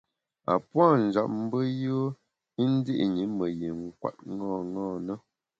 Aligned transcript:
A 0.51 0.53
puâ’ 0.69 0.87
njap 1.03 1.29
mbe 1.41 1.59
yùe 1.83 2.07
i 2.61 2.63
ndi’ 2.73 2.93
ṅi 3.15 3.23
me 3.37 3.45
yin 3.59 3.79
kwet 3.99 4.17
ṅaṅâ 4.41 4.87
na. 5.05 5.15